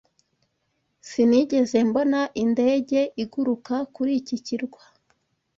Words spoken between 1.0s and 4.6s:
Sinigeze mbona indege iguruka kuri iki